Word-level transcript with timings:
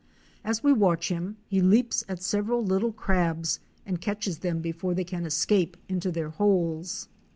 As 0.43 0.63
we 0.63 0.73
watch 0.73 1.09
him 1.09 1.37
he 1.47 1.61
leaps 1.61 2.03
at 2.09 2.23
several 2.23 2.65
little 2.65 2.91
crabs 2.91 3.59
and 3.85 4.01
catches 4.01 4.39
them 4.39 4.57
before 4.59 4.95
they 4.95 5.03
can 5.03 5.27
escape 5.27 5.77
into 5.87 6.11
their 6.11 6.29
holes. 6.29 7.07